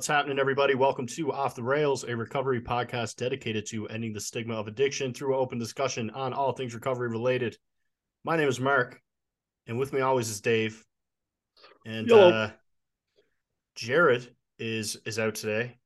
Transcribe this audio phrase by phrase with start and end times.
[0.00, 0.74] What's happening, everybody?
[0.74, 5.12] Welcome to Off the Rails, a recovery podcast dedicated to ending the stigma of addiction
[5.12, 7.58] through open discussion on all things recovery related.
[8.24, 8.98] My name is Mark,
[9.66, 10.86] and with me always is Dave.
[11.84, 12.48] And uh,
[13.74, 15.76] Jared is is out today.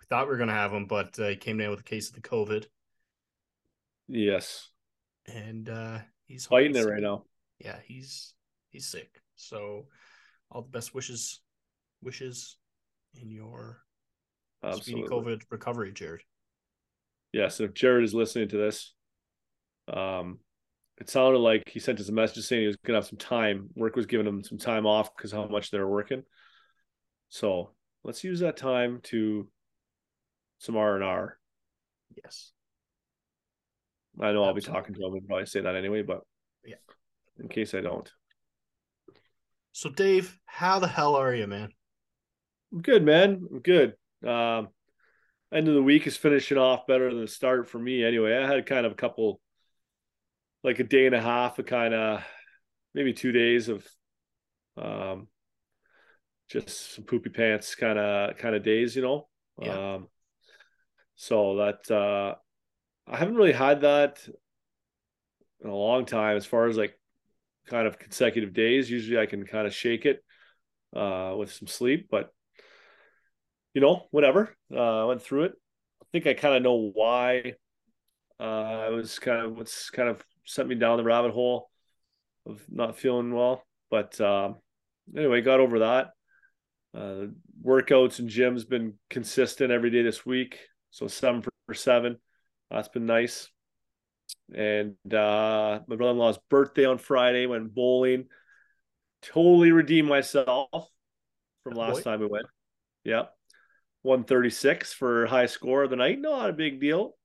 [0.00, 1.84] We thought we were going to have him, but uh, he came down with a
[1.84, 2.64] case of the COVID,
[4.08, 4.70] Yes,
[5.26, 7.24] and uh, he's fighting it right now.
[7.58, 8.32] Yeah, he's
[8.70, 9.20] he's sick.
[9.36, 9.88] So,
[10.50, 11.42] all the best wishes
[12.02, 12.56] wishes
[13.20, 13.82] in your
[14.72, 15.08] speedy Absolutely.
[15.08, 16.22] COVID recovery, Jared.
[17.32, 18.94] Yes, if Jared is listening to this,
[19.92, 20.38] um,
[21.00, 23.18] it sounded like he sent us a message saying he was going to have some
[23.18, 23.68] time.
[23.74, 26.22] Work was giving him some time off because how much they're working.
[27.28, 27.70] So
[28.04, 29.48] let's use that time to
[30.58, 31.36] some R and R.
[32.22, 32.52] Yes.
[34.20, 36.20] I know I'll be talking to him and probably say that anyway, but
[36.64, 36.76] Yeah.
[37.40, 38.08] in case I don't,
[39.72, 41.70] So, Dave, how the hell are you, man?
[42.74, 43.46] I'm good, man.
[43.52, 43.94] I'm good.
[44.26, 44.68] Um,
[45.52, 48.02] end of the week is finishing off better than the start for me.
[48.02, 49.40] Anyway, I had kind of a couple,
[50.64, 52.24] like a day and a half, of kind of
[52.92, 53.86] maybe two days of,
[54.76, 55.28] um,
[56.50, 59.28] just some poopy pants kind of kind of days, you know.
[59.62, 59.94] Yeah.
[59.94, 60.08] Um,
[61.14, 62.34] so that uh,
[63.06, 64.18] I haven't really had that
[65.62, 66.98] in a long time, as far as like
[67.68, 68.90] kind of consecutive days.
[68.90, 70.24] Usually, I can kind of shake it
[70.92, 72.33] uh, with some sleep, but
[73.74, 74.56] you know, whatever.
[74.72, 75.52] Uh, I went through it.
[76.00, 77.54] I think I kind of know why.
[78.40, 81.70] Uh, I was kind of what's kind of sent me down the rabbit hole
[82.46, 83.62] of not feeling well.
[83.90, 84.56] But um,
[85.16, 86.10] anyway, got over that.
[86.96, 87.26] Uh,
[87.64, 90.58] workouts and gym's been consistent every day this week.
[90.90, 92.18] So seven for seven.
[92.70, 93.48] That's been nice.
[94.54, 98.26] And uh, my brother in law's birthday on Friday, went bowling.
[99.22, 100.88] Totally redeemed myself
[101.62, 102.02] from last boy.
[102.02, 102.46] time we went.
[103.04, 103.24] Yeah.
[104.04, 106.20] 136 for high score of the night.
[106.20, 107.16] Not a big deal.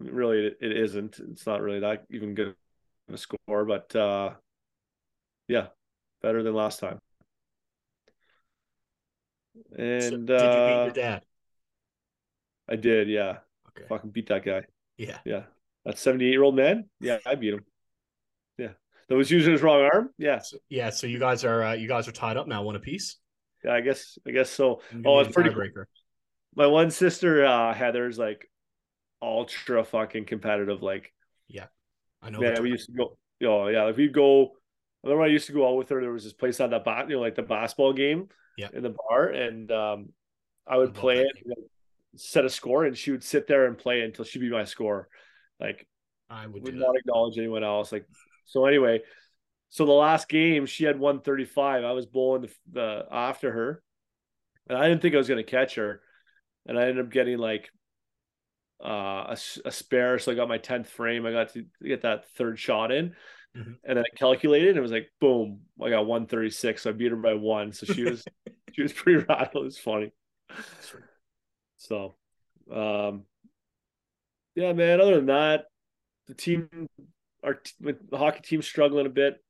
[0.00, 1.20] Really, it, it isn't.
[1.30, 2.54] It's not really that even good
[3.08, 4.30] of a score, but uh,
[5.46, 5.68] yeah,
[6.20, 6.98] better than last time.
[9.70, 11.22] So, And did you beat uh, your dad?
[12.68, 13.38] I did, yeah.
[13.68, 13.86] Okay.
[13.88, 14.62] Fucking beat that guy.
[14.96, 15.18] Yeah.
[15.24, 15.44] Yeah.
[15.84, 16.88] That 78 year old man.
[17.00, 17.64] Yeah, I beat him.
[18.58, 18.72] Yeah.
[19.08, 20.10] That was using his wrong arm.
[20.18, 20.40] Yeah.
[20.40, 20.90] So, yeah.
[20.90, 23.16] So you guys are uh, you guys are tied up now, one apiece.
[23.64, 24.80] Yeah, I guess I guess so.
[25.04, 25.84] Oh, it's pretty cool.
[26.54, 28.50] My one sister, uh, Heather's like
[29.20, 30.82] ultra fucking competitive.
[30.82, 31.12] Like,
[31.48, 31.66] yeah,
[32.22, 32.40] I know.
[32.40, 34.52] the we used to go, oh yeah, like we'd go.
[35.04, 36.00] I remember I used to go out with her.
[36.00, 38.68] There was this place on the bat, you know, like the basketball game Yeah.
[38.72, 40.08] in the bar, and um,
[40.66, 41.58] I would love play it,
[42.16, 45.08] set a score, and she would sit there and play until she beat my score.
[45.60, 45.86] Like,
[46.28, 47.92] I would would not acknowledge anyone else.
[47.92, 48.06] Like,
[48.44, 49.00] so anyway,
[49.70, 51.84] so the last game she had 135.
[51.84, 53.82] I was bowling the, the after her,
[54.68, 56.00] and I didn't think I was going to catch her,
[56.66, 57.70] and I ended up getting like
[58.84, 60.18] uh, a, a spare.
[60.18, 61.26] So I got my 10th frame.
[61.26, 63.14] I got to get that third shot in.
[63.56, 63.76] Mhm.
[63.84, 66.82] And then I calculated and it was like, boom, I got 136.
[66.82, 67.72] So I beat her by one.
[67.72, 68.24] So she was,
[68.74, 69.64] she was pretty rattled.
[69.64, 70.12] It was funny.
[71.78, 72.16] So,
[72.72, 73.24] um,
[74.54, 75.00] yeah, man.
[75.00, 75.64] Other than that,
[76.26, 76.68] the team,
[77.42, 79.42] our t- with the hockey team struggling a bit.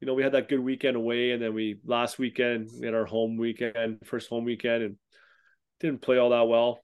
[0.00, 2.94] You know, we had that good weekend away, and then we last weekend we had
[2.94, 4.96] our home weekend, first home weekend, and
[5.80, 6.80] didn't play all that well.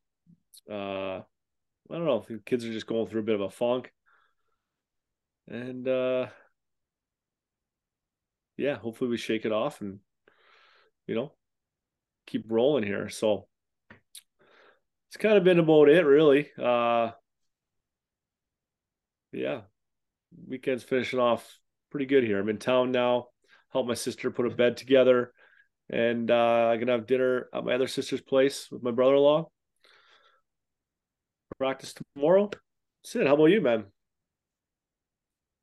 [0.70, 1.22] Uh,
[1.90, 2.24] I don't know.
[2.28, 3.92] The kids are just going through a bit of a funk,
[5.48, 6.26] and uh,
[8.56, 9.98] yeah, hopefully we shake it off and
[11.06, 11.32] you know
[12.26, 13.08] keep rolling here.
[13.08, 13.48] So
[15.08, 16.50] it's kind of been about it, really.
[16.56, 17.10] Uh,
[19.32, 19.62] yeah,
[20.46, 21.58] weekend's finishing off
[21.90, 22.38] pretty good here.
[22.38, 23.26] I'm in town now.
[23.72, 25.32] Help my sister put a bed together,
[25.88, 26.34] and uh,
[26.70, 29.48] I'm gonna have dinner at my other sister's place with my brother-in-law.
[31.58, 32.50] Practice tomorrow.
[33.14, 33.26] It.
[33.26, 33.84] How about you, man?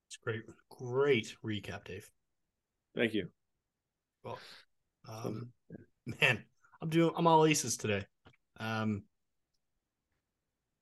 [0.08, 2.10] It's great, great recap, Dave.
[2.96, 3.28] Thank you.
[4.24, 4.40] Well,
[5.10, 5.50] um,
[6.22, 6.44] man,
[6.82, 7.12] I'm doing.
[7.16, 8.06] I'm all aces today.
[8.60, 9.04] Um,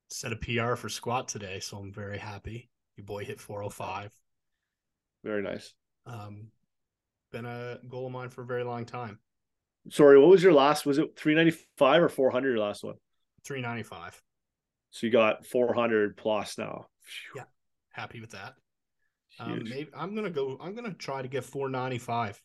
[0.09, 2.69] set a PR for squat today, so I'm very happy.
[2.97, 4.11] Your boy hit 405.
[5.25, 5.73] Very nice.
[6.05, 6.49] Um,
[7.31, 9.19] been a goal of mine for a very long time.
[9.89, 10.85] Sorry, what was your last?
[10.85, 12.49] Was it 395 or 400?
[12.49, 12.95] Your last one.
[13.43, 14.21] 395.
[14.91, 16.85] So you got 400 plus now.
[17.35, 17.43] Yeah.
[17.89, 18.53] Happy with that.
[19.39, 20.57] Um, maybe I'm gonna go.
[20.61, 22.41] I'm gonna try to get 495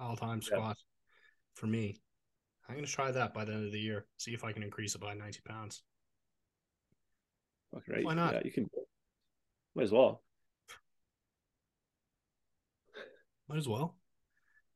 [0.00, 0.46] all time Yeah.
[0.46, 0.78] squat
[1.54, 2.00] for me.
[2.68, 4.06] I'm gonna try that by the end of the year.
[4.16, 5.82] See if I can increase it by 90 pounds.
[7.76, 8.04] Okay, right.
[8.04, 8.34] Why not?
[8.34, 8.70] Yeah, you can.
[9.74, 10.22] Might as well.
[13.52, 13.94] Might as well.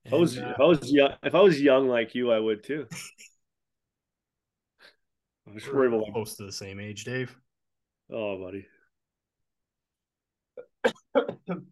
[0.05, 2.39] If I was, uh, if I was young, if I was young like you, I
[2.39, 2.87] would too.
[5.47, 6.13] I'm just we're about.
[6.13, 7.35] close to the same age, Dave.
[8.13, 8.67] Oh, buddy.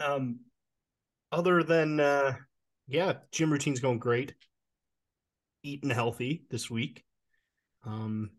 [0.00, 0.38] Um,
[1.32, 2.36] other than uh,
[2.86, 4.32] yeah, gym routine's going great.
[5.64, 7.04] Eating healthy this week.
[7.84, 8.30] Um,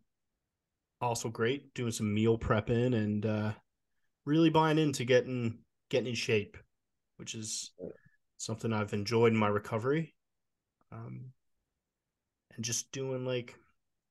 [1.01, 1.73] also great.
[1.75, 3.51] Doing some meal prepping and uh,
[4.25, 5.59] really buying into getting
[5.89, 6.57] getting in shape,
[7.19, 7.71] which is
[8.37, 10.15] something I've enjoyed in my recovery.
[10.91, 11.33] Um,
[12.55, 13.55] and just doing like,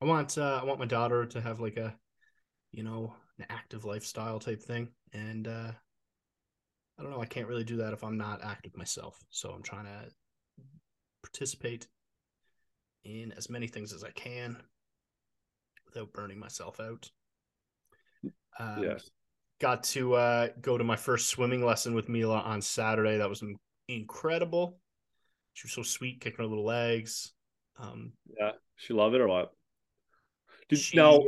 [0.01, 1.97] I want uh, I want my daughter to have like a,
[2.71, 5.73] you know, an active lifestyle type thing, and uh,
[6.99, 7.21] I don't know.
[7.21, 9.19] I can't really do that if I'm not active myself.
[9.31, 10.11] So I'm trying to
[11.23, 11.89] participate
[13.05, 14.57] in as many things as I can
[15.87, 17.11] without burning myself out.
[18.59, 19.11] Um, yes.
[19.61, 23.19] Got to uh, go to my first swimming lesson with Mela on Saturday.
[23.19, 23.43] That was
[23.89, 24.79] incredible.
[25.55, 27.33] She was so sweet, kicking her little legs.
[27.79, 28.53] Um, Yeah.
[28.77, 29.53] She loved it or what?
[30.69, 31.21] Did she- now?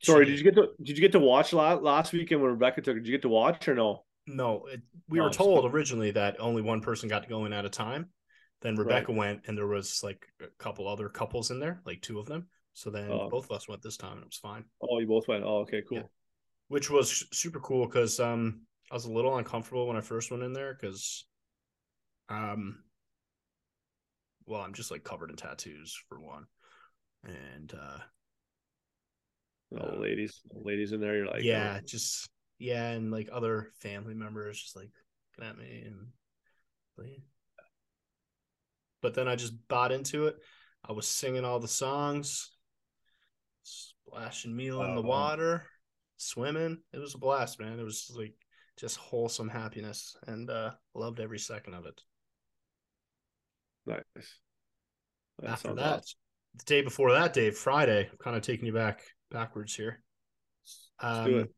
[0.00, 0.26] Sorry.
[0.26, 2.80] she- Did you get to Did you get to watch last last weekend when Rebecca
[2.80, 2.96] took?
[2.96, 3.00] it?
[3.00, 4.04] Did you get to watch or no?
[4.28, 5.70] No, it, we Oh, were told cool.
[5.72, 8.12] originally that only one person got to go in at a time.
[8.60, 8.84] Then Right.
[8.84, 12.26] Rebecca went, and there was like a couple other couples in there, like two of
[12.26, 12.48] them.
[12.74, 13.28] So then Oh.
[13.28, 15.42] both of us went this time, and it was fine, Oh, you both went.
[15.44, 15.98] Oh, okay, cool.
[15.98, 16.04] Yeah.
[16.68, 20.42] Which was super cool because um I was a little uncomfortable when I first went
[20.42, 21.24] in there because
[22.28, 22.84] um
[24.46, 26.46] well I'm just like covered in tattoos for one,
[27.24, 27.98] and uh
[29.76, 31.16] Oh, the ladies, the ladies in there.
[31.16, 32.28] You're like, yeah, oh, just
[32.58, 34.90] yeah, and like other family members just like
[35.38, 36.08] looking at me and
[36.96, 37.22] like,
[39.02, 40.36] but then I just bought into it.
[40.88, 42.50] I was singing all the songs,
[43.62, 45.06] splashing Mela in the Oh.
[45.06, 45.64] water,
[46.18, 46.78] swimming.
[46.92, 47.78] It was a blast, man.
[47.80, 48.34] It was like
[48.76, 52.00] just wholesome happiness and uh loved every second of it.
[53.86, 54.04] nice.
[55.40, 56.18] That After that, awesome.
[56.56, 60.02] the day before that, Dave, Friday, I'm kind of taking you back backwards here.
[61.02, 61.54] Let's do Um, it.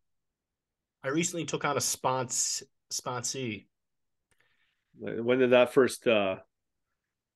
[1.03, 2.63] I recently took on a spons
[2.93, 3.67] sponsee.
[4.99, 6.07] When did that first?
[6.07, 6.37] uh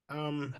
[0.08, 0.54] Um,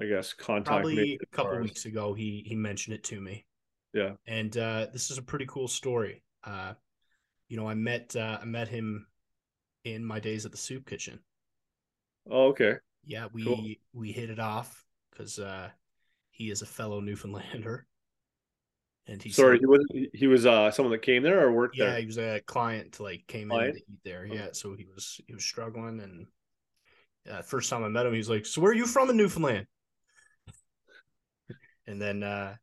[0.00, 0.66] I guess contact.
[0.66, 2.12] probably a couple weeks ago.
[2.14, 3.46] He he mentioned it to me.
[3.92, 4.12] Yeah.
[4.26, 6.22] and uh, this is a pretty cool story.
[6.44, 6.74] Uh,
[7.48, 9.06] you know, I met uh, I met him
[9.84, 11.18] in my days at the soup kitchen.
[12.30, 12.74] Oh, okay.
[13.04, 13.66] Yeah, we Cool.
[13.92, 15.70] we hit it off because uh,
[16.30, 17.86] he is a fellow Newfoundlander,
[19.08, 21.76] and he Sorry, said- he was he was uh someone that came there or worked
[21.76, 22.00] yeah, there.
[22.00, 23.70] he was a client like came Client?
[23.70, 24.28] in to eat there.
[24.30, 24.34] Oh.
[24.34, 26.26] Yeah, so he was he was struggling, and
[27.28, 29.16] uh, first time I met him, he was like, "So where are you from in
[29.16, 29.66] Newfoundland?"
[31.86, 32.54] and then uh,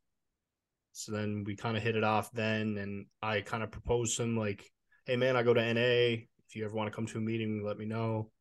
[0.98, 4.36] so then we kind of hit it off then, and I kind of proposed him
[4.36, 4.68] like,
[5.06, 6.26] "Hey man, I go to NA.
[6.48, 8.32] If you ever want to come to a meeting, let me know."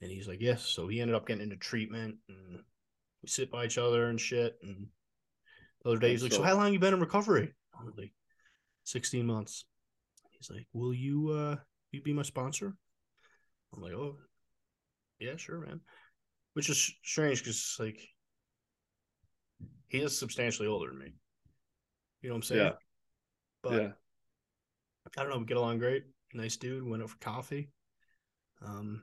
[0.00, 2.64] And he's like, "Yes." So he ended up getting into treatment, and
[3.22, 4.58] we sit by each other and shit.
[4.62, 4.88] And
[5.82, 7.94] the other day, he's like, So- "So how long you been in recovery?" I was
[7.96, 8.14] like,
[8.84, 9.64] 16 months.
[10.30, 11.56] He's like, "Will you uh
[11.90, 12.74] you be my sponsor?"
[13.74, 14.18] I'm like, "Oh,
[15.18, 15.82] yeah, sure, man."
[16.54, 18.00] Which is strange because like
[19.88, 21.14] he is substantially older than me.
[22.22, 22.62] You know what I'm saying?
[22.62, 22.72] Yeah.
[23.62, 23.88] But yeah.
[25.16, 25.38] I don't know.
[25.38, 26.04] We get along great.
[26.32, 26.88] Nice dude.
[26.88, 27.68] Went out for coffee.
[28.64, 29.02] Um,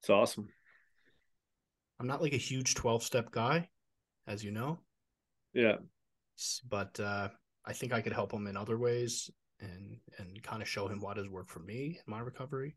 [0.00, 0.48] It's awesome.
[2.00, 3.68] I'm not like a huge 12 step guy,
[4.26, 4.78] as you know,
[5.52, 5.76] Yeah.
[6.68, 7.28] but uh,
[7.64, 11.00] I think I could help him in other ways and and kind of show him
[11.00, 12.76] what has worked for me in my recovery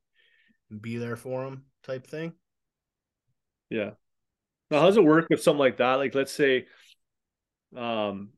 [0.69, 2.33] and be there for him type thing.
[3.69, 3.91] Yeah.
[4.69, 5.95] Now, how does it work with something like that?
[5.95, 6.65] Like, let's say,
[7.75, 8.29] um,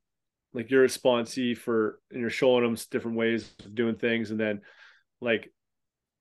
[0.53, 4.39] like you're a sponsee for, and you're showing him different ways of doing things, and
[4.39, 4.61] then,
[5.21, 5.51] like,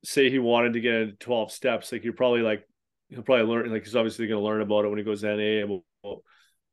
[0.04, 2.66] say he wanted to get into 12 steps, like you're probably like,
[3.08, 5.28] he'll probably learn, like he's obviously going to learn about it when he goes to
[5.28, 5.82] NA and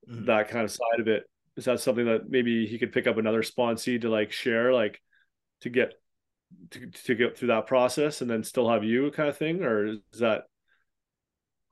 [0.10, 0.26] Mhm.
[0.26, 1.24] that kind of side of it.
[1.56, 5.02] Is that something that maybe he could pick up another sponsee to like share, like
[5.62, 5.94] to get
[6.72, 9.86] to, to get through that process and then still have you kind of thing, or
[9.86, 10.44] is that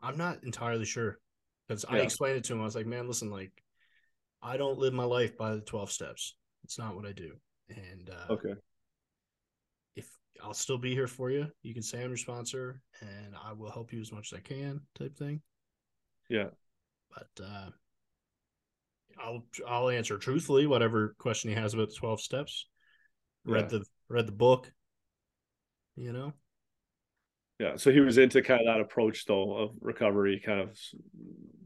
[0.01, 1.19] I'm not entirely sure
[1.67, 2.61] because I explained it to him.
[2.61, 3.51] I was like, man, listen, like,
[4.41, 6.35] I don't live my life by the 12 steps.
[6.63, 7.33] It's not what I do.
[7.69, 8.53] And uh, okay?
[9.95, 10.09] if
[10.43, 13.71] I'll still be here for you, you can say I'm your sponsor and I will
[13.71, 15.41] help you as much as I can, type thing.
[16.29, 16.47] Yeah.
[17.09, 17.69] But uh,
[19.21, 22.67] I'll I'll answer truthfully whatever question he has about the 12 steps.
[23.45, 23.79] Read Yeah.
[23.79, 24.71] the read the book.
[25.97, 26.33] You know,
[27.59, 30.79] Yeah, so he was into kind of that approach though of recovery, kind of,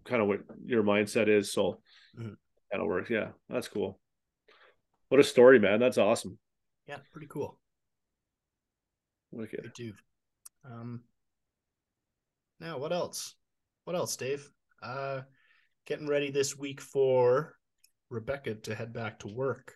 [0.04, 1.54] kind of what your mindset is.
[1.54, 1.82] So
[2.20, 2.36] Mhm.
[2.74, 3.10] Of works.
[3.10, 4.00] Yeah, that's cool.
[5.10, 5.80] What a story, man!
[5.80, 6.38] That's awesome.
[6.88, 7.60] yeah, pretty cool.
[9.32, 9.62] Wicked.
[9.62, 9.96] Great dude.
[10.66, 11.02] Um,
[12.60, 13.36] now what else?
[13.84, 14.50] what else, Dave?
[14.82, 15.22] Uh,
[15.86, 17.54] getting ready this week for
[18.10, 19.76] Rebecca to head back to work.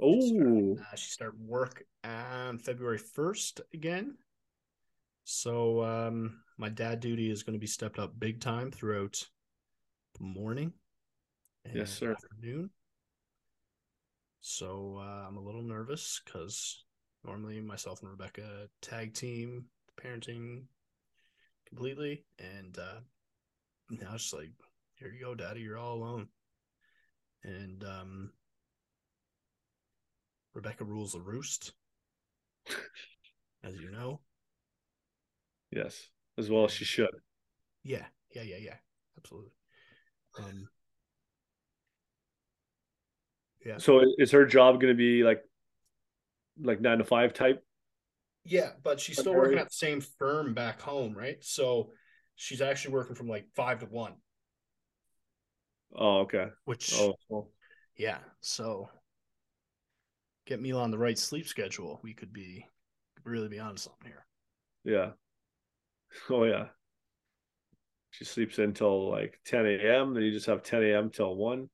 [0.00, 4.16] Oh, Uh, she start work on February first again.
[5.24, 9.22] So um, my dad duty is going to be stepped up big time throughout
[10.18, 10.72] the morning.
[11.70, 12.12] Yes, sir.
[12.12, 12.70] Afternoon.
[14.40, 16.84] So uh, I'm a little nervous because
[17.24, 19.66] normally myself and Rebecca tag team
[20.02, 20.64] parenting
[21.68, 23.00] completely, and uh,
[23.90, 24.50] now it's like,
[24.94, 26.28] here you go, Daddy, you're all alone.
[27.44, 28.32] And um,
[30.54, 31.72] Rebecca rules the roost,
[33.64, 34.20] as you know.
[35.70, 37.10] yes, as well as she should.
[37.82, 38.76] Yeah, yeah, yeah, yeah,
[39.16, 39.52] absolutely.
[40.38, 40.68] Um,
[43.64, 45.42] yeah, So is her job going to be like,
[46.60, 47.62] like nine to five type?
[48.44, 51.36] yeah, but she's still working at the same firm back home, right?
[51.40, 51.90] So
[52.36, 54.14] she's actually working from like five to one,
[55.94, 56.48] Oh, okay.
[56.64, 57.48] which Oh, well,
[57.96, 58.18] yeah.
[58.40, 58.88] So
[60.46, 62.00] get Mela on the right sleep schedule.
[62.02, 62.66] We could be
[63.24, 64.26] really be on something here.
[64.84, 65.10] yeah.
[66.30, 66.66] Oh, yeah.
[68.10, 70.14] She sleeps until like 10 a.m.
[70.14, 71.10] Then you just have 10 a.m.
[71.10, 71.70] till one.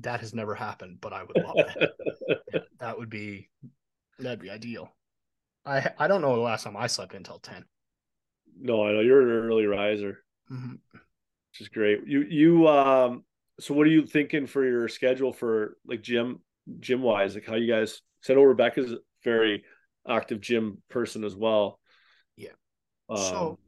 [0.00, 2.62] That has never happened, but I would love that.
[2.80, 3.48] that would be
[4.18, 4.90] that'd be ideal.
[5.66, 7.64] I I don't know the last time I slept until 10
[8.60, 10.80] no, I know you're an early riser, Mhm.
[11.50, 12.06] which is great.
[12.06, 13.24] You, you, um,
[13.60, 16.40] so what are you thinking for your schedule for like gym,
[16.80, 17.34] gym wise?
[17.34, 19.64] Like how you guys, cause I know Rebecca's a very
[20.08, 21.78] active gym person as well.
[22.36, 22.50] Yeah.
[23.08, 23.58] Um, so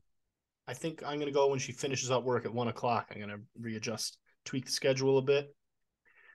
[0.66, 3.11] I think I'm gonna go when she finishes up work at one o'clock.
[3.12, 5.54] I'm gonna readjust, tweak the schedule a bit.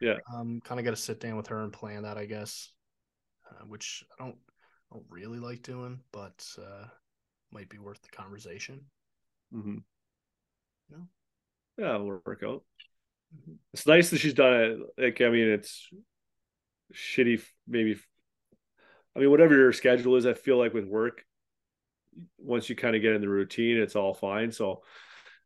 [0.01, 0.17] Yeah.
[0.33, 2.71] Um, kind of got to sit down with her and plan that, I guess.
[3.49, 4.37] Uh, which I don't,
[4.91, 6.85] I don't really like doing, but uh,
[7.51, 8.81] might be worth the conversation.
[9.53, 9.77] Mm-hmm.
[10.91, 10.97] No.
[11.77, 12.63] Yeah, it'll work out.
[13.35, 13.55] Mhm.
[13.73, 14.79] It's nice that she's done it.
[14.97, 15.87] Like, I mean, it's
[16.93, 17.99] shitty, maybe.
[19.15, 21.23] I mean, whatever your schedule is, I feel like with work,
[22.37, 24.51] once you kind of get in the routine, it's all fine.
[24.51, 24.83] So,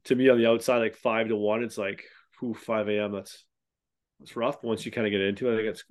[0.06, 2.04] to me, on the outside, like five to one, it's like,
[2.40, 3.12] whew, five a.m.
[3.12, 3.46] That's
[4.20, 4.64] that's rough.
[4.64, 5.84] Once you kind of get into it, I think it's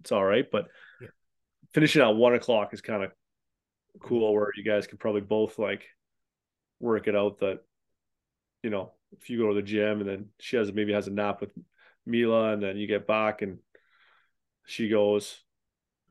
[0.00, 0.48] it's all right.
[0.50, 0.68] But
[1.00, 1.08] Yeah.
[1.72, 3.12] finishing at one o'clock is kind of
[4.00, 5.86] cool, where you guys can probably both like
[6.80, 7.38] work it out.
[7.40, 7.60] That
[8.62, 11.10] you know, if you go to the gym and then she has maybe has a
[11.10, 11.50] nap with
[12.06, 13.58] Mela, and then you get back and
[14.66, 15.42] she goes,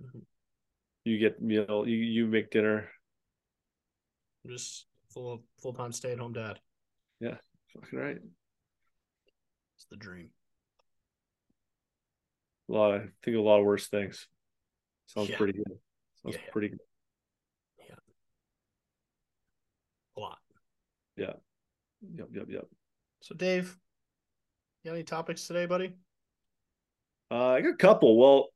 [0.02, 0.22] Mhm.
[1.06, 2.90] you get Mela, you you make dinner.
[4.44, 6.60] I'm just full full time stay at home dad.
[7.20, 7.38] Yeah,
[7.74, 8.18] fucking right.
[9.76, 10.32] It's the dream.
[12.72, 12.94] A lot.
[12.96, 14.28] Of, I think a lot of worse things.
[15.08, 15.38] Sounds Yeah.
[15.38, 15.80] pretty good.
[16.24, 16.80] Sounds Yeah, pretty good.
[17.80, 17.96] Yeah.
[20.16, 20.40] A lot.
[21.18, 21.34] Yeah.
[22.16, 22.66] Yep, yep, yep.
[23.20, 23.78] So Dave,
[24.84, 25.94] you got any topics today, buddy?
[27.30, 28.18] Uh, I got a couple.
[28.18, 28.50] Well,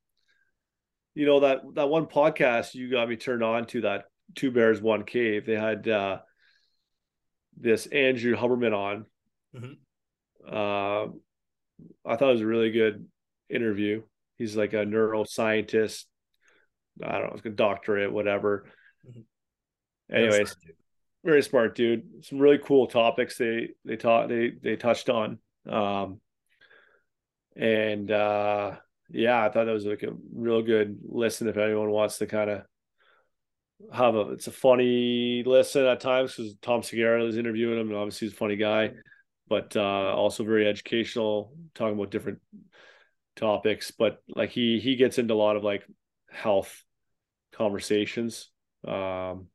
[1.14, 4.82] you know that that one podcast you got me turned on to that two bears
[4.82, 5.46] one cave.
[5.46, 6.22] They had uh,
[7.58, 9.06] this Andrew Huberman on.
[9.54, 9.78] Mhm.
[10.46, 11.12] Uh,
[12.06, 13.08] I thought it was a really good
[13.50, 14.02] interview.
[14.38, 16.06] He's like a neuroscientist.
[17.04, 18.66] I don't know, a doctorate, whatever.
[19.06, 19.24] Mhm.
[20.12, 20.56] Anyways,
[21.24, 22.24] very smart dude.
[22.26, 25.40] Some really cool topics they they taught they they touched on.
[25.68, 26.22] Um,
[27.56, 28.76] and uh,
[29.10, 32.50] yeah, I thought that was like a real good listen if anyone wants to kind
[32.50, 32.62] of
[33.92, 34.32] have a.
[34.32, 38.36] It's a funny listen at times because Tom Segura is interviewing him, and obviously he's
[38.36, 38.92] a funny guy,
[39.48, 39.82] but uh,
[40.14, 42.40] also very educational, talking about different
[43.36, 43.92] topics.
[43.92, 45.84] But like he he gets into a lot of like
[46.32, 46.84] health
[47.54, 48.50] conversations.
[48.88, 49.48] Um,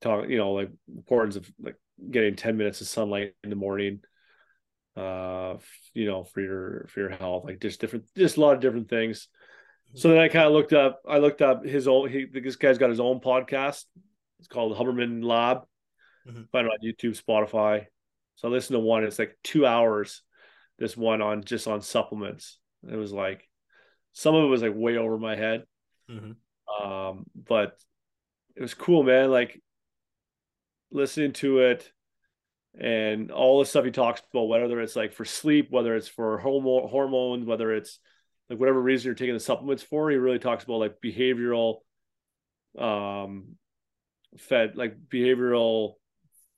[0.00, 1.76] talk you know like importance of like
[2.10, 4.00] getting 10 minutes of sunlight in the morning
[4.96, 5.54] uh
[5.94, 8.88] you know for your for your health like just different just a lot of different
[8.88, 9.28] things
[9.94, 12.78] so then i kind of looked up i looked up his own he this guy's
[12.78, 13.84] got his own podcast
[14.38, 15.62] it's called huberman lab
[16.26, 16.48] Mhm.
[16.50, 17.86] find it on youtube spotify
[18.36, 20.22] so i listened to one it's like two hours
[20.78, 22.58] this one on just on supplements.
[22.88, 23.48] It was like
[24.12, 25.64] some of it was like way over my head.
[26.10, 26.36] Mhm.
[26.82, 27.78] um but
[28.56, 29.30] it was cool man.
[29.30, 29.60] Like
[30.90, 31.90] listening to it
[32.78, 36.38] and all the stuff he talks about whether it's like for sleep whether it's for
[36.38, 37.98] hormone hormones whether it's
[38.50, 41.78] like whatever reason you're taking the supplements for he really talks about like behavioral
[42.78, 43.56] um
[44.38, 45.94] fed like behavioral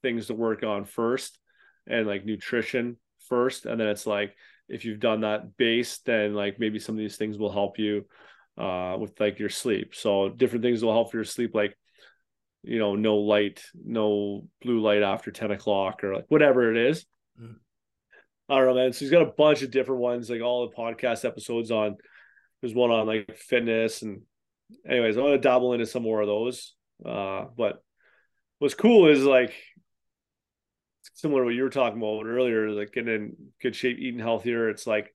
[0.03, 1.39] things to work on first
[1.87, 2.97] and like nutrition
[3.29, 4.35] first and then it's like
[4.69, 8.05] if you've done that base then like maybe some of these things will help you
[8.59, 11.77] uh with like your sleep so different things will help for your sleep like
[12.67, 17.07] you know, no light, no blue light after 10 o'clock or like whatever it is.
[17.41, 17.57] Mhm.
[18.49, 18.93] I don't know, man.
[18.93, 21.97] So he's got a bunch of different ones, like all the podcast episodes on.
[22.61, 24.23] There's one on like fitness and
[24.89, 26.75] anyways, I want to dabble into some more of those.
[27.05, 27.83] Uh, but
[28.59, 29.55] what's cool is like
[31.15, 34.69] similar to what you were talking about earlier, like getting in good shape, eating healthier.
[34.69, 35.15] It's like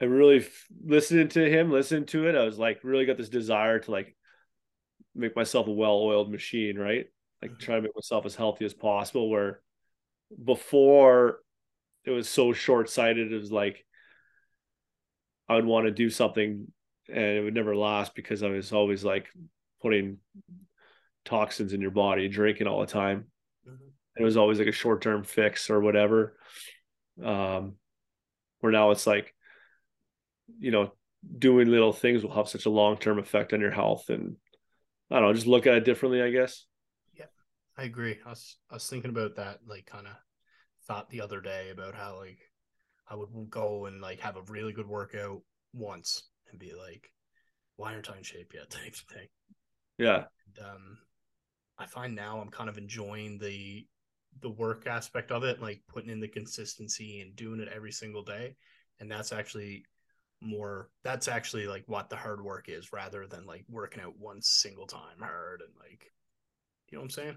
[0.00, 2.34] I really f- listening to him, listening to it.
[2.34, 4.16] I was like really got this desire to like
[5.14, 7.06] make myself a well-oiled machine, right?
[7.40, 7.58] Like Mhm.
[7.58, 9.28] try to make myself as healthy as possible.
[9.30, 9.62] Where
[10.42, 11.40] before
[12.04, 13.84] it was so short-sighted, it was like
[15.48, 16.72] I would want to do something
[17.08, 19.28] and it would never last because I was always like
[19.80, 20.18] putting
[21.24, 23.31] toxins in your body, drinking all the time.
[24.16, 26.36] It was always like a short term fix or whatever.
[27.22, 27.76] Um,
[28.60, 29.34] where now it's like,
[30.58, 30.92] you know,
[31.38, 34.36] doing little things will have such a long term effect on your health, and
[35.10, 36.66] I don't know, just look at it differently, I guess.
[37.14, 37.26] Yeah,
[37.76, 38.18] I agree.
[38.24, 40.14] I was I was thinking about that like kind of
[40.86, 42.38] thought the other day about how like
[43.08, 45.42] I would go and like have a really good workout
[45.72, 47.12] once and be like,
[47.76, 48.70] why aren't I in shape yet?
[48.70, 49.28] Type thing.
[49.98, 50.98] Yeah, And, um,
[51.78, 53.86] I find now I'm kind of enjoying the
[54.40, 58.22] the work aspect of it, like putting in the consistency and doing it every single
[58.22, 58.56] day,
[59.00, 59.84] and that's actually
[60.40, 60.90] more.
[61.04, 64.86] That's actually like what the hard work is, rather than like working out one single
[64.86, 66.12] time hard and like,
[66.88, 67.36] you know what I'm saying?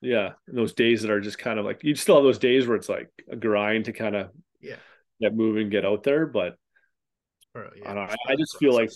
[0.00, 0.32] yeah.
[0.48, 2.76] And those days that are just kind of like you still have those days where
[2.76, 4.76] it's like a grind to kind of Yeah.
[5.20, 6.56] get moving, get out there, but
[7.54, 8.10] Or, yeah, I don't know.
[8.10, 8.90] I, I part of the just feel like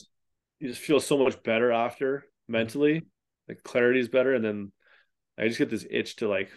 [0.61, 2.53] you just feel so much better after mm-hmm.
[2.53, 3.03] mentally.
[3.49, 4.73] Like clarity is better, and then
[5.38, 6.50] I just get this itch to like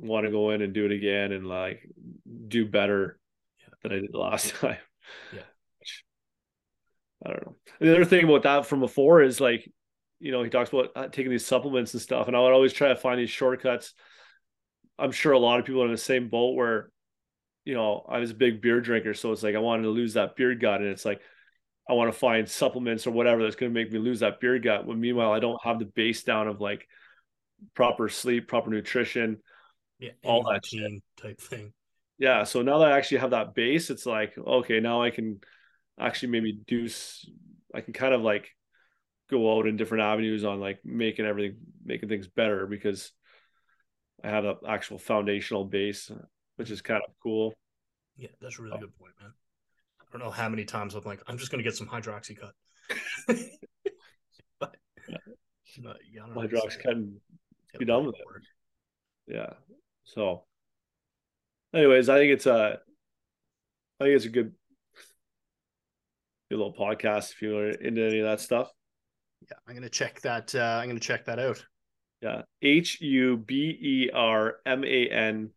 [0.00, 1.86] want to go in and do it again and like
[2.48, 3.18] do better
[3.60, 3.74] Yeah.
[3.82, 4.78] than I did the last time.
[5.34, 5.42] Yeah.
[7.24, 7.56] I don't know.
[7.80, 9.70] The other thing about that from before is like,
[10.20, 12.72] you know, he talks about uh, taking these supplements and stuff, and I would always
[12.72, 13.94] try to find these shortcuts.
[14.98, 16.90] I'm sure a lot of people are in the same boat where,
[17.64, 20.14] you know, I was a big beer drinker, so it's like I wanted to lose
[20.14, 21.20] that beer gut, and it's like
[21.88, 24.58] I want to find supplements or whatever that's going to make me lose that beer
[24.58, 24.86] gut.
[24.86, 26.86] When meanwhile, I don't have the base down of like
[27.74, 29.38] proper sleep, proper nutrition,
[30.00, 30.90] yeah, all that shit.
[31.20, 31.72] type thing.
[32.18, 35.38] yeah so now that i actually have that base it's like okay now i can
[35.98, 36.88] actually maybe do
[37.72, 38.48] I can kind of like
[39.30, 43.12] go out in different avenues on like making everything making things better because
[44.24, 46.10] i have an actual foundational base
[46.56, 47.54] which is kind of cool
[48.16, 48.80] Yeah, that's a really Oh.
[48.80, 49.32] good point, man.
[50.00, 52.50] I don't know how many times I'm like, I'm just gonna get some Hydroxycut.
[54.58, 54.76] but,
[55.08, 55.16] Yeah.
[55.82, 57.20] but yeah, I don't know, hydrox it's, uh, can
[57.78, 58.26] be done with it it.
[58.26, 58.42] work.
[59.28, 59.52] yeah
[60.14, 60.44] so
[61.74, 62.78] anyways i think it's a
[64.00, 64.52] i think it's a good
[66.50, 68.70] good little podcast if you're into any of that stuff
[69.48, 70.54] Yeah, I'm gonna check that.
[70.54, 71.64] Uh, I'm gonna check that out.
[72.20, 72.42] Yeah.
[72.60, 75.50] H U B E R M A N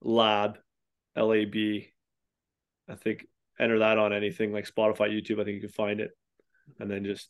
[0.00, 0.58] lab
[1.16, 1.88] L A B.
[2.88, 3.26] I think
[3.58, 5.40] enter that on anything like Spotify, YouTube.
[5.40, 6.12] I think you can find it.
[6.78, 7.28] And then just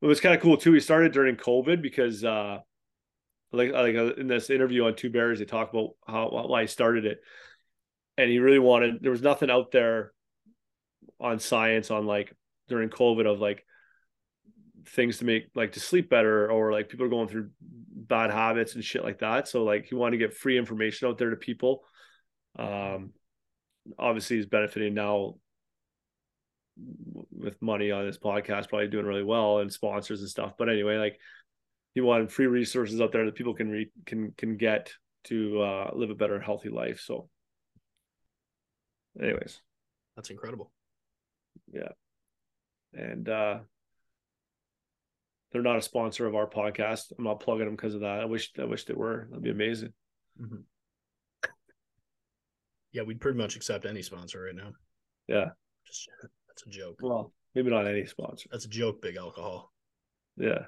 [0.00, 0.72] it was kind of cool too.
[0.72, 2.60] We started during COVID because uh
[3.52, 6.66] like like uh, in this interview on Two Bears, they talk about how why he
[6.66, 7.20] started it.
[8.18, 10.12] And he really wanted there was nothing out there
[11.20, 12.34] on science on like
[12.68, 13.64] during COVID of like
[14.88, 18.74] things to make like to sleep better or like people are going through bad habits
[18.74, 19.48] and shit like that.
[19.48, 21.84] So like he wanted to get free information out there to people.
[22.58, 23.12] Um
[23.98, 25.34] obviously he's benefiting now
[27.30, 30.54] with money on his podcast, probably doing really well and sponsors and stuff.
[30.58, 31.18] But anyway, like
[31.96, 34.92] he wanted free resources out there that people can re- can can get
[35.24, 37.00] to uh live a better healthy life.
[37.00, 37.30] So
[39.18, 39.62] anyways,
[40.14, 40.70] That's incredible.
[41.72, 41.88] Yeah,
[42.92, 43.58] and uh
[45.50, 47.12] they're not a sponsor of our podcast.
[47.16, 48.20] I'm not plugging them because of that.
[48.20, 49.26] I wish I wish they were.
[49.30, 49.94] That'd be amazing.
[50.38, 50.64] Mhm.
[52.92, 54.72] Yeah, we'd pretty much accept any sponsor right now.
[55.28, 55.46] Yeah.
[55.86, 56.10] Just
[56.46, 56.98] that's a joke.
[57.00, 58.50] Well, maybe not any sponsor.
[58.52, 59.00] That's a joke.
[59.00, 59.72] Big alcohol.
[60.36, 60.66] Yeah.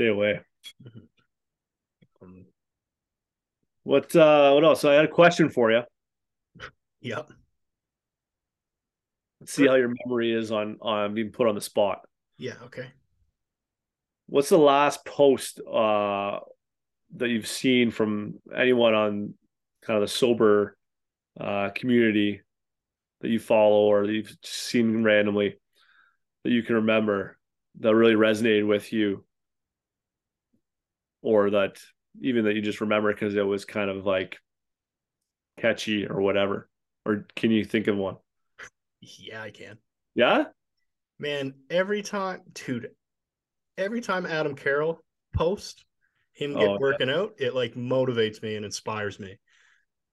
[0.00, 0.40] Stay away.
[2.22, 2.44] Um,
[3.82, 4.84] What uh what else?
[4.84, 5.82] I had a question for you.
[7.00, 7.22] yeah.
[9.40, 12.00] Let's see how your memory is on on being put on the spot.
[12.36, 12.56] Yeah.
[12.64, 12.88] Okay.
[14.26, 16.40] What's the last post uh
[17.16, 19.34] that you've seen from anyone on
[19.82, 20.76] kind of the sober
[21.38, 22.42] uh community
[23.22, 25.58] that you follow or that you've seen randomly
[26.44, 27.38] that you can remember
[27.80, 29.24] that really resonated with you
[31.22, 31.78] or that
[32.20, 34.38] even that you just remember because it was kind of like
[35.58, 36.68] catchy or whatever
[37.04, 38.16] or can you think of one
[39.00, 39.78] Yeah, I can.
[40.14, 40.44] yeah
[41.18, 42.88] Man, every time, dude,
[43.76, 45.00] every time Adam Carroll
[45.34, 45.84] posts
[46.32, 46.78] him get Oh, yeah.
[46.78, 49.38] working out, it like motivates me and inspires me.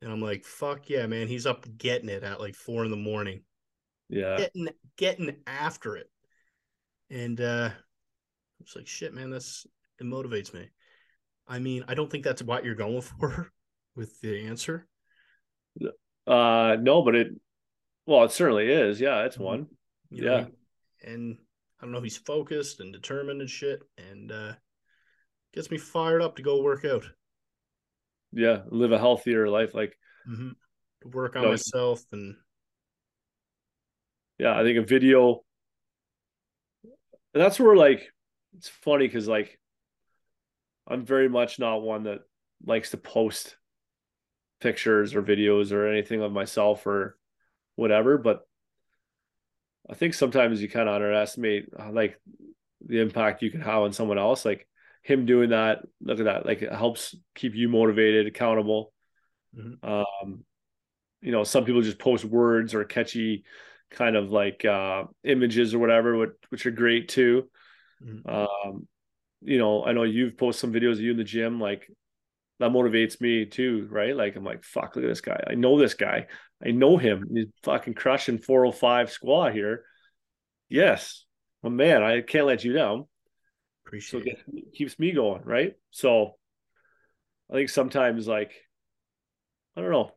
[0.02, 1.28] And I'm like, fuck yeah, man.
[1.28, 3.44] He's up getting it at like four in the morning.
[4.10, 4.38] Yeah.
[4.38, 4.68] Getting
[4.98, 6.10] getting after it.
[7.10, 7.70] And uh
[8.60, 9.66] it's like shit, man, that's
[10.00, 10.70] it motivates me.
[11.48, 13.52] I mean, I don't think that's what you're going for
[13.96, 14.88] with the answer.
[16.26, 17.28] Uh no, but it
[18.06, 19.00] well, it certainly is.
[19.00, 19.42] Yeah, it's Mhm.
[19.44, 19.68] one.
[20.10, 20.38] you know?
[20.38, 21.10] Yeah.
[21.12, 21.38] And
[21.80, 23.82] I don't know, he's focused and determined and shit.
[23.98, 24.54] And uh
[25.54, 27.06] gets me fired up to go work out.
[28.34, 28.64] Yeah.
[28.70, 29.74] Live a healthier life.
[29.74, 31.10] Like, Mm-hmm.
[31.12, 32.36] Work on No, myself and
[34.40, 35.44] yeah, I think a video
[37.34, 38.12] that's where like
[38.58, 39.58] it's funny because like
[40.88, 42.20] I'm very much not one that
[42.66, 43.56] likes to post
[44.60, 47.18] pictures or videos or anything of myself or
[47.76, 48.48] whatever, but
[49.90, 52.20] I think sometimes you kind of underestimate uh, like
[52.86, 54.46] the impact you can have on someone else.
[54.46, 54.68] Like
[55.04, 58.94] him doing that, look at that, like it helps keep you motivated, accountable.
[59.58, 59.78] Mhm.
[59.84, 60.46] Um,
[61.22, 63.44] you know, some people just post words or catchy
[63.90, 67.50] kind of like uh images or whatever, which, which are great too.
[68.04, 68.30] Mhm.
[68.30, 68.88] Um,
[69.42, 71.90] you know, I know you've posted some videos of you in the gym, like
[72.60, 74.16] that motivates me too, right?
[74.16, 75.42] Like I'm like, fuck, look at this guy.
[75.48, 76.28] I know this guy.
[76.66, 77.28] I know him.
[77.34, 79.84] He's fucking crushing 405 squat here.
[80.70, 81.26] Yes.
[81.62, 83.00] Well, man, I can't let you down.
[83.00, 83.06] So
[83.86, 84.74] appreciate it it.
[84.74, 85.76] keeps me going, right?
[85.92, 86.36] So
[87.50, 88.54] I think sometimes like
[89.76, 90.12] I don't know.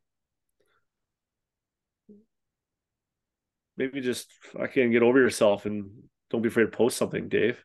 [3.76, 5.90] Maybe just fucking get over yourself and
[6.30, 7.62] don't be afraid to post something, Dave.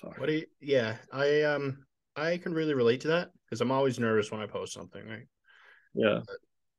[0.00, 0.18] Fuck.
[0.18, 1.84] What do you yeah, I um
[2.16, 5.26] I can really relate to that because I'm always nervous when I post something, right?
[5.94, 6.20] Yeah.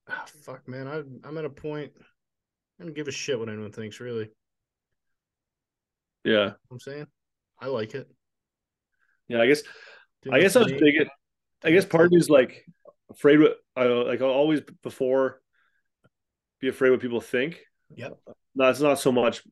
[0.10, 1.92] Ah, fuck man, I I'm at a point
[2.80, 4.30] I don't give a shit what anyone thinks, really.
[6.24, 6.52] You know Yeah.
[6.72, 7.08] I'm saying?
[7.60, 8.10] I like it.
[9.28, 9.42] Yeah.
[9.42, 9.62] I guess
[10.24, 10.96] Doing I guess I was big.
[11.02, 11.08] at-
[11.64, 12.66] I guess part of me is like
[13.12, 14.20] afraid what I like.
[14.22, 15.42] I'll always before
[16.60, 17.60] be afraid what people think.
[17.96, 18.14] Yep.
[18.56, 19.44] No, it's not so much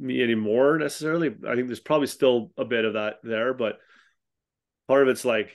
[0.00, 1.28] me anymore necessarily.
[1.46, 3.78] I think there's probably still a bit of that there, but
[4.88, 5.50] part of it's like,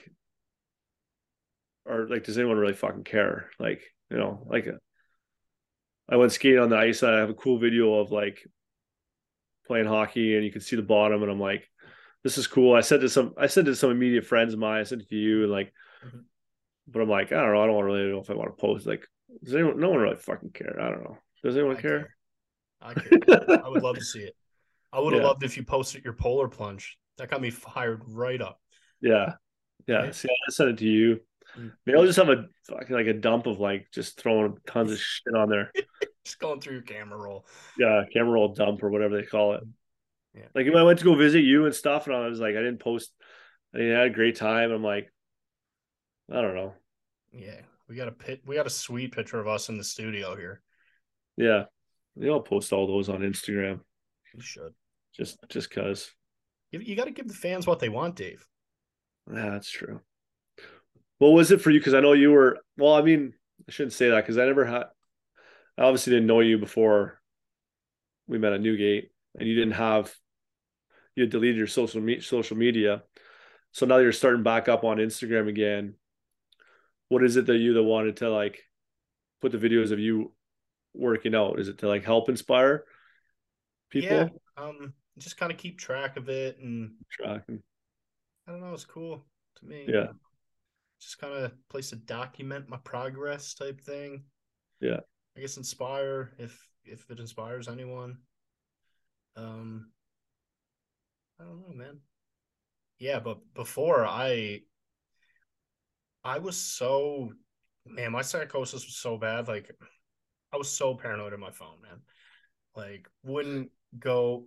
[1.84, 3.50] or like, does anyone really fucking care?
[3.58, 4.66] Like, you know, like
[6.08, 7.02] I went skating on the ice.
[7.02, 8.46] And I have a cool video of like
[9.66, 11.68] playing hockey, and you can see the bottom, and I'm like,
[12.22, 12.74] this is cool.
[12.74, 15.16] I said to some, I said to some immediate friends of mine, I said to
[15.16, 15.72] you, and like,
[16.04, 16.24] Mhm.
[16.88, 17.62] but I'm like, I don't know.
[17.62, 18.86] I don't really know if I want to post.
[18.86, 19.06] Like,
[19.42, 19.78] does anyone?
[19.80, 20.80] No one really fucking care.
[20.80, 21.18] I don't know.
[21.42, 22.15] Does anyone I care?
[22.80, 22.94] I.
[23.64, 24.34] I would love to see it.
[24.92, 25.28] I would have Yeah.
[25.28, 26.98] loved if you posted your polar plunge.
[27.18, 28.60] That got me fired right up.
[29.00, 29.34] Yeah.
[29.86, 29.96] Yeah.
[29.96, 30.14] Right?
[30.14, 31.20] See, I sent it to you.
[31.56, 31.72] Mm.
[31.84, 34.98] Maybe I'll just have a fucking like a dump of like just throwing tons of
[34.98, 35.72] shit on there.
[36.24, 37.46] Just going through your camera roll.
[37.78, 39.62] Yeah, camera roll dump or whatever they call it.
[40.34, 40.48] Yeah.
[40.56, 42.58] Like when I went to go visit you and stuff, and I was like, I
[42.58, 43.12] didn't post.
[43.72, 44.72] I mean, I had a great time.
[44.72, 45.12] I'm like,
[46.28, 46.74] I don't know.
[47.32, 47.60] Yeah.
[47.88, 50.62] We got a pit we got a sweet picture of us in the studio here.
[51.36, 51.66] Yeah,
[52.16, 53.80] maybe I'll post all those on Instagram
[54.34, 54.74] You should.
[55.14, 56.10] just just cause.
[56.72, 58.46] You, you got to give the fans what they want, Dave.
[59.32, 60.00] Yeah, that's true.
[61.18, 61.80] What was it for you?
[61.80, 62.58] Because I know you were.
[62.76, 63.32] Well, I mean,
[63.68, 64.84] I shouldn't say that because I never had.
[65.78, 67.20] I obviously didn't know you before
[68.26, 70.14] we met at Newgate, and you didn't have.
[71.14, 73.02] You had deleted your social me- social media,
[73.72, 75.94] so now you're starting back up on Instagram again.
[77.08, 78.62] What is it that you that wanted to like
[79.40, 80.32] put the videos of you
[80.98, 81.58] working out?
[81.58, 82.84] Is it to like help inspire
[83.90, 84.16] people?
[84.16, 84.28] Yeah.
[84.56, 87.62] Um, just kind of keep track of it and Tracking.
[88.46, 89.24] I don't know, it's cool
[89.56, 89.86] to me.
[89.88, 90.08] Yeah.
[91.00, 94.24] Just kind of place to document my progress type thing.
[94.80, 95.00] Yeah.
[95.36, 98.18] I guess inspire if if it inspires anyone.
[99.36, 99.90] Um
[101.38, 102.00] I don't know, man.
[102.98, 104.60] Yeah, but before I
[106.24, 107.32] I was so
[107.84, 109.48] man, my psychosis was so bad.
[109.48, 109.70] Like
[110.56, 112.00] I was so paranoid on my phone, man.
[112.74, 114.46] Like wouldn't go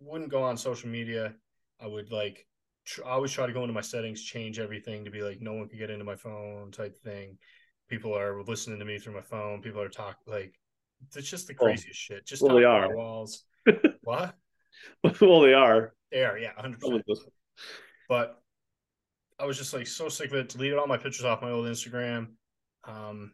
[0.00, 1.34] wouldn't go on social media.
[1.80, 2.44] I would like
[2.84, 5.52] tr- I always try to go into my settings, change everything to be like no
[5.52, 7.38] one could get into my phone type thing.
[7.88, 9.62] People are listening to me through my phone.
[9.62, 10.52] People are talking like
[11.14, 12.26] it's just the Well- craziest shit.
[12.26, 12.96] Just well, they are.
[12.96, 13.44] walls.
[14.02, 14.34] what?
[15.20, 15.94] well, they are.
[16.10, 17.32] They are, yeah, hundred percent.
[18.08, 18.42] But
[19.38, 20.48] I was just like so sick of it.
[20.48, 22.30] Deleted all my pictures off my old Instagram.
[22.82, 23.30] Um,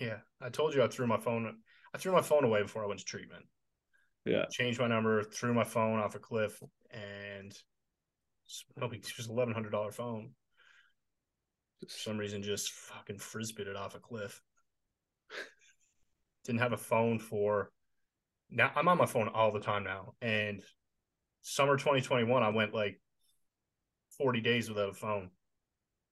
[0.00, 1.56] yeah, I told you I threw my phone.
[1.94, 3.44] I threw my phone away before I went to treatment.
[4.24, 4.44] Yeah.
[4.50, 7.52] Changed my number, threw my phone off a cliff, and
[8.76, 10.30] probably it was eleven hundred dollar phone.
[11.80, 14.40] For some reason, just fucking frisbeed it off a cliff.
[16.44, 17.70] Didn't have a phone for.
[18.50, 20.62] Now I'm on my phone all the time now, and
[21.42, 23.00] summer 2021, I went like
[24.18, 25.30] 40 days without a phone,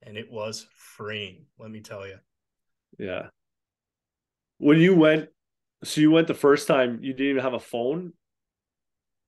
[0.03, 1.47] and it was freeing.
[1.59, 2.19] Let me tell you.
[2.99, 3.29] Yeah.
[4.59, 5.29] When you went,
[5.85, 8.13] so you went the first time, you didn't even have a phone.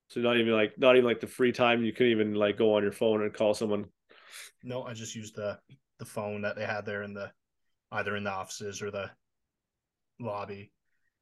[0.09, 2.75] So not even like not even like the free time you couldn't even like go
[2.75, 3.87] on your phone and call someone.
[4.64, 5.59] No, I just used the
[5.99, 7.31] the phone that they had there in the
[7.93, 9.11] either in the offices or the
[10.19, 10.73] lobby.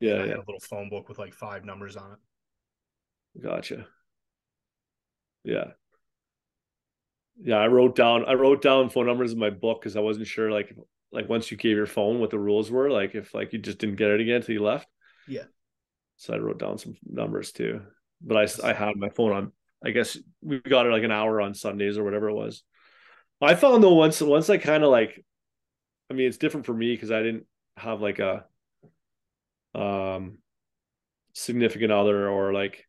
[0.00, 2.18] Yeah, I had a little phone book with like five numbers on it.
[3.42, 3.86] Gotcha.
[5.44, 5.72] Yeah.
[7.40, 10.26] Yeah, I wrote down I wrote down phone numbers in my book because I wasn't
[10.26, 10.74] sure like
[11.12, 13.78] like once you gave your phone what the rules were, like if like you just
[13.78, 14.88] didn't get it again until you left.
[15.26, 15.44] Yeah.
[16.16, 17.82] So I wrote down some numbers too.
[18.20, 19.52] But I I had my phone on
[19.84, 22.62] I guess we got it like an hour on Sundays or whatever it was.
[23.40, 25.24] I found though once once I kind of like
[26.10, 28.44] I mean it's different for me because I didn't have like a
[29.74, 30.38] um
[31.34, 32.84] significant other or like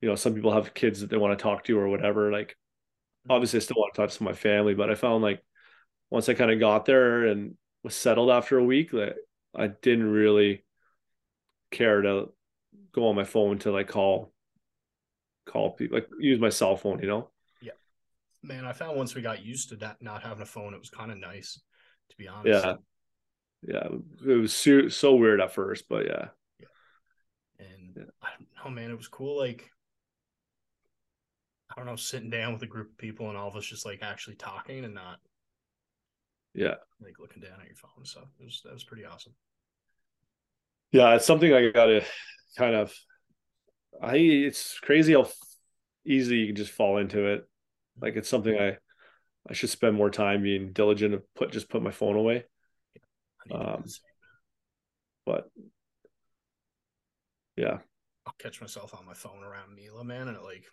[0.00, 2.56] you know some people have kids that they want to talk to or whatever like
[3.28, 5.44] obviously I still want to talk to my family but I found like
[6.10, 9.16] once I kind of got there and was settled after a week that
[9.54, 10.64] I didn't really
[11.70, 12.30] care to
[12.92, 14.32] go on my phone to like call
[15.46, 17.28] call people like use my cell phone you know
[17.60, 17.72] Yeah.
[18.42, 20.90] Man, I found once we got used to that not having a phone, it was
[20.90, 21.60] kind of nice,
[22.10, 22.64] to be honest.
[22.64, 22.76] yeah
[23.66, 23.88] yeah
[24.26, 26.28] it was so, so weird at first but yeah
[27.58, 28.04] And Yeah.
[28.22, 29.38] I don't know, man, it was cool.
[29.38, 29.70] Like,
[31.70, 33.86] I don't know, sitting down with a group of people and all of us just
[33.86, 35.18] like actually talking and not
[36.54, 38.04] yeah like looking down at your phone.
[38.04, 39.34] So it was that was pretty awesome.
[40.92, 42.02] Yeah, it's something I got to
[42.56, 42.94] kind of.
[44.00, 45.28] I it's crazy how
[46.04, 47.48] easy you can just fall into it.
[48.00, 48.78] Like it's something I
[49.48, 52.44] I should spend more time being diligent of put just put my phone away.
[53.42, 53.84] To do Um.
[55.26, 55.50] But
[57.56, 57.78] yeah,
[58.26, 60.64] I'll catch myself on my phone around Mela, man, and it like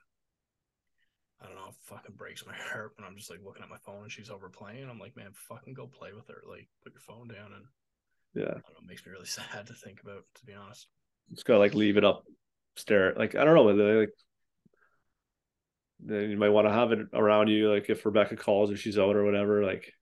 [1.41, 3.77] I don't know, it fucking breaks my heart when I'm just like looking at my
[3.86, 4.89] phone and she's over playing.
[4.89, 6.43] I'm like, man, fucking go play with her.
[6.47, 7.65] Like, put your phone down, and
[8.34, 10.23] yeah, I don't know, it makes me really sad to think about.
[10.36, 10.88] To be honest,
[11.34, 12.23] just gotta like leave it up,
[12.75, 13.13] stare.
[13.15, 13.63] Like I don't know,
[13.99, 14.13] like
[16.04, 17.71] then you might want to have it around you.
[17.71, 19.93] Like if Rebecca calls or she's out or whatever, like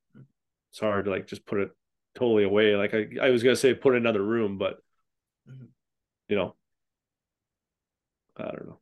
[0.71, 1.71] it's hard to like just put it
[2.15, 2.75] totally away.
[2.75, 4.78] Like I I was gonna say put it in another room, but
[5.45, 5.73] Mhm.
[6.28, 6.56] you know,
[8.38, 8.80] I don't know.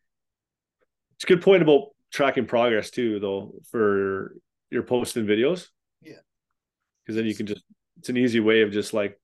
[1.15, 4.35] It's a good point about tracking progress too, though, for
[4.71, 5.67] your posting videos.
[6.01, 6.21] Yeah.
[7.05, 7.63] Because then you can just
[7.99, 9.19] it's an easy way of just like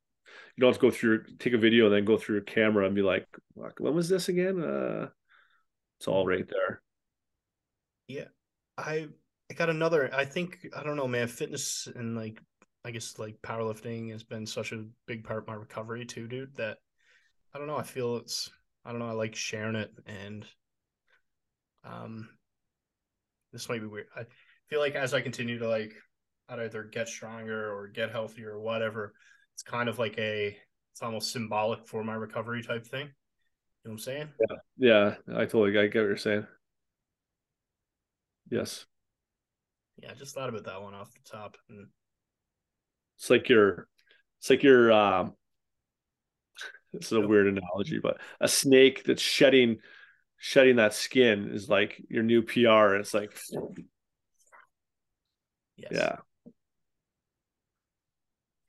[0.56, 2.86] you don't have to go through take a video and then go through your camera
[2.86, 4.64] and be like, when was this again?
[4.64, 5.08] Uh
[6.00, 6.84] it's all right there.
[8.08, 8.28] Yeah.
[8.78, 9.08] I
[9.50, 10.14] I got another.
[10.14, 11.28] I think I don't know, man.
[11.28, 12.40] Fitness and like
[12.86, 16.56] I guess like powerlifting has been such a big part of my recovery too, dude.
[16.58, 16.78] That
[17.56, 17.78] I don't know.
[17.78, 18.52] I feel it's
[18.86, 19.10] I don't know.
[19.10, 20.46] I like sharing it, and
[21.86, 22.30] um,
[23.54, 24.08] this might be weird.
[24.16, 24.24] I
[24.70, 25.94] feel like as I continue to like
[26.50, 29.14] I'd either get stronger or get healthier or whatever,
[29.54, 30.58] it's kind of like a
[30.92, 33.08] it's almost symbolic for my recovery type thing.
[33.08, 34.30] You know what I'm saying?
[34.50, 36.48] Yeah, yeah, I totally I get what you're saying.
[38.50, 38.86] Yes.
[40.02, 41.88] Yeah, I just thought about that one off the top, and
[43.18, 43.88] It's like your
[44.40, 45.34] it's like your um
[46.94, 49.78] this is a weird analogy, but a snake that's shedding
[50.44, 52.96] shedding that skin is like your new PR.
[52.96, 53.32] And It's like
[55.78, 56.18] yes, yeah,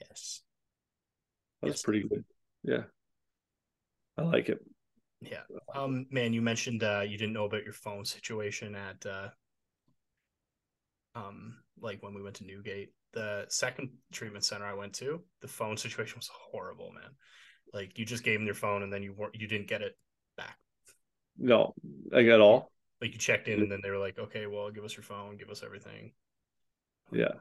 [0.00, 0.42] yes.
[1.60, 1.82] that's Yes.
[1.82, 2.24] pretty good.
[2.62, 2.84] Yeah.
[4.16, 4.64] I like it.
[5.20, 5.40] Yeah.
[5.74, 9.28] Um, man, you mentioned uh you didn't know about your phone situation at uh
[11.16, 12.92] um like when we went to Newgate.
[13.14, 17.10] The second treatment center I went to, the phone situation was horrible, man.
[17.72, 19.98] Like you just gave them your phone and then you weren't you didn't get it
[20.36, 20.56] back.
[21.38, 21.74] No,
[22.10, 22.70] like at all.
[23.00, 25.36] Like you checked in and then they were like, okay, well, give us your phone,
[25.36, 26.12] give us everything.
[27.12, 27.34] Yeah.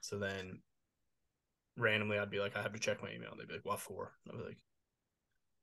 [0.00, 0.60] So then
[1.76, 3.34] randomly I'd be like, I have to check my email.
[3.36, 4.12] They'd be like, what for?
[4.24, 4.58] And I'd be like,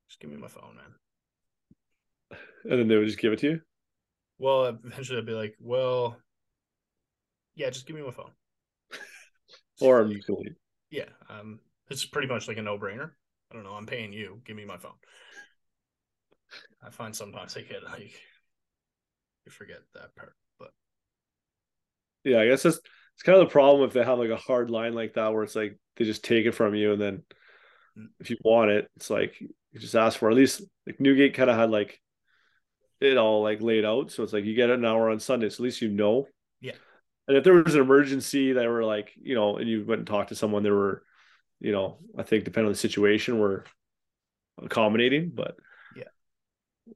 [0.08, 2.40] just give me my phone, man.
[2.70, 3.62] And then they would just give it to you.
[4.38, 6.18] Well, eventually I'd be like, well,
[7.56, 8.32] yeah, just give me my phone.
[9.82, 10.24] Or leave.
[10.92, 13.12] yeah, um, it's pretty much like a no brainer.
[13.52, 13.74] I don't know.
[13.74, 14.40] I'm paying you.
[14.46, 14.94] Give me my phone.
[16.86, 18.14] I find sometimes I get like
[19.46, 20.72] you forget that part, but
[22.24, 22.78] Yeah, I guess that's
[23.16, 25.44] it's kind of the problem if they have like a hard line like that where
[25.44, 27.24] it's like they just take it from you and then
[27.96, 28.08] Mm.
[28.20, 30.32] if you want it, it's like you just ask for it.
[30.32, 32.02] at least like Newgate kind of had like
[33.00, 34.12] it all like laid out.
[34.12, 36.28] So it's like you get an hour on Sunday, so at least you know.
[36.60, 36.72] Yeah.
[37.28, 40.08] And if there was an emergency that were like, you know, and you went and
[40.08, 41.04] talked to someone, there were,
[41.60, 43.64] you know, I think depending on the situation, we're
[44.62, 45.56] accommodating, but.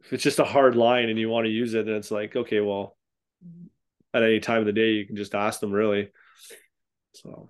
[0.02, 2.36] If it's just a hard line and you want to use it, then it's like,
[2.36, 2.97] okay, well,
[4.13, 6.10] at any time of the day, you can just ask them really.
[7.13, 7.50] So,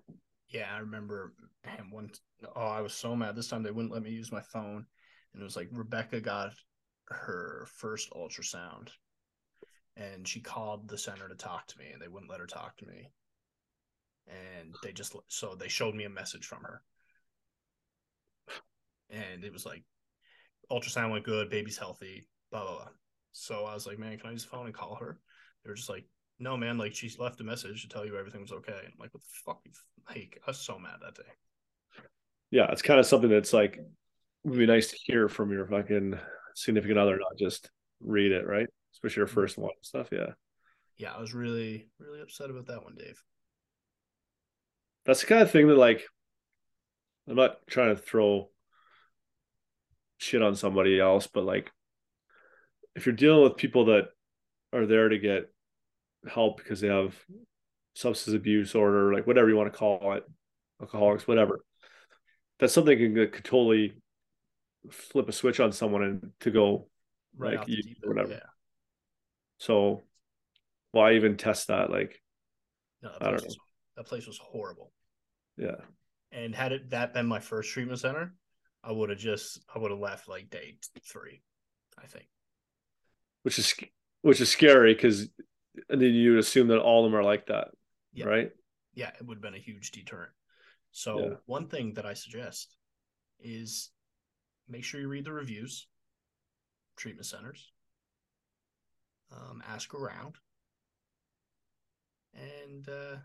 [0.50, 1.34] yeah, I remember
[1.68, 2.10] man, one.
[2.56, 3.36] Oh, I was so mad.
[3.36, 4.86] This time they wouldn't let me use my phone,
[5.34, 6.52] and it was like Rebecca got
[7.10, 8.90] her first ultrasound,
[9.96, 12.78] and she called the center to talk to me, and they wouldn't let her talk
[12.78, 13.10] to me.
[14.28, 16.82] And they just so they showed me a message from her,
[19.10, 19.84] and it was like
[20.72, 22.88] ultrasound went good, baby's healthy, blah blah blah.
[23.32, 25.20] So I was like, man, can I use the phone and call her?
[25.64, 26.06] They were just like,
[26.40, 28.80] no, man, like she left a message to tell you everything was okay.
[28.84, 29.62] I'm like, what the fuck?
[30.10, 31.30] Like, I was so mad that day.
[32.50, 33.80] Yeah, it's kind of something that's like
[34.44, 36.18] would be nice to hear from your fucking
[36.56, 37.70] significant other, not just
[38.02, 38.68] read it, right?
[38.94, 39.36] Especially your mm-hmm.
[39.36, 40.10] first one stuff.
[40.12, 40.32] Yeah.
[40.98, 43.22] Yeah, I was really, really upset about that one, Dave.
[45.06, 46.06] That's the kind of thing that like
[47.28, 48.50] I'm not trying to throw
[50.18, 51.72] shit on somebody else, but like
[52.96, 54.08] if you're dealing with people that
[54.74, 55.52] are there to get
[56.28, 57.16] help because they have
[57.96, 60.24] substance abuse or like whatever you want to call it,
[60.82, 61.60] alcoholics, whatever.
[62.60, 63.94] That's something can, could totally
[64.92, 66.88] flip a switch on someone and to go
[67.38, 67.70] right like
[68.04, 68.34] whatever.
[68.34, 68.40] Yeah.
[69.60, 70.04] So
[70.92, 71.92] why even test that?
[71.92, 72.22] Like
[73.02, 73.46] no, that I don't know.
[73.46, 73.58] Was,
[73.96, 74.92] that place was horrible.
[75.58, 75.76] Yeah.
[76.32, 78.34] And had it that been my first treatment center,
[78.88, 81.42] I would have just I would have left like day three,
[82.02, 82.28] I think.
[83.44, 83.74] Which is
[84.22, 85.28] which is scary because
[85.90, 87.68] and then you would assume that all of them are like that,
[88.14, 88.26] yeah.
[88.26, 88.52] right?
[88.94, 90.32] Yeah, it would have been a huge deterrent.
[90.92, 91.34] So yeah.
[91.46, 92.78] one thing that I suggest
[93.42, 93.92] is
[94.70, 95.88] make sure you read the reviews,
[96.96, 97.72] treatment centers,
[99.34, 100.36] um, ask around,
[102.34, 103.18] and uh,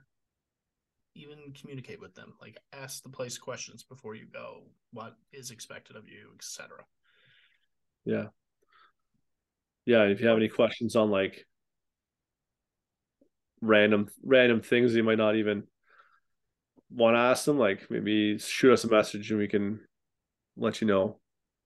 [1.14, 2.34] even communicate with them.
[2.40, 4.62] Like ask the place questions before you go.
[4.92, 6.78] What is expected of you, etc.
[8.04, 8.26] Yeah.
[9.86, 10.04] Yeah.
[10.04, 11.46] If you have any questions on like
[13.60, 15.64] random random things you might not even
[16.90, 19.80] want to ask them, like maybe shoot us a message and we can
[20.56, 21.18] let you know.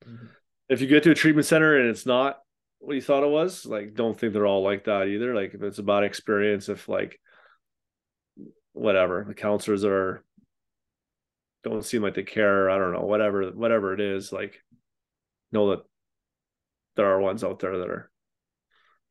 [0.07, 0.27] Mm-hmm.
[0.69, 2.39] If you get to a treatment center and it's not
[2.79, 5.35] what you thought it was, like don't think they're all like that either.
[5.35, 7.19] Like if it's about experience, if like
[8.77, 10.23] whatever the counselors are
[11.65, 14.61] don't seem like they care i don't know whatever whatever it is like
[15.53, 15.81] know that
[16.97, 18.11] there are ones out there that are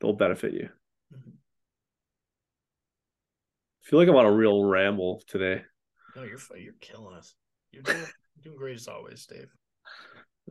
[0.02, 0.70] they'll benefit you.
[1.14, 1.30] Mm-hmm.
[3.80, 5.62] I feel like i'm on a real ramble today.
[6.16, 7.36] No you're you're killing us.
[7.72, 9.48] You're doing, you're doing great as always dave.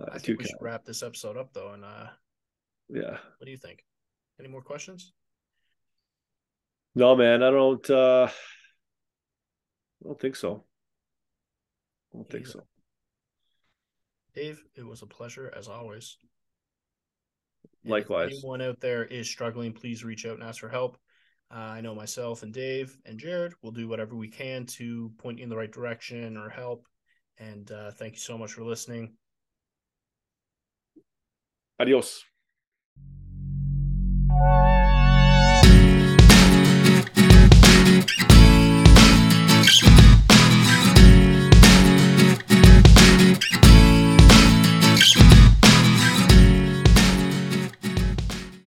[0.01, 2.07] Uh, i think we should wrap this episode up though and uh
[2.89, 3.19] yeah.
[3.39, 3.85] what do you think?
[4.39, 5.13] Any more questions?
[6.95, 8.29] No man i don't uh
[10.05, 10.65] I don't think so.
[12.13, 12.63] I don't think so.
[14.35, 16.19] Dave, it was a pleasure as always.
[17.85, 18.33] Likewise.
[18.33, 20.99] If anyone out there is struggling, please reach out and ask for help.
[21.51, 25.39] Uh, I know myself and Dave and Jared will do whatever we can to point
[25.39, 26.87] you in the right direction or help.
[27.39, 29.15] And uh, thank you so much for listening.
[31.79, 32.25] Adios.